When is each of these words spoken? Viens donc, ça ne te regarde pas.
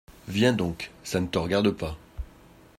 Viens 0.27 0.51
donc, 0.53 0.89
ça 1.03 1.19
ne 1.21 1.27
te 1.27 1.37
regarde 1.37 1.69
pas. 1.69 1.95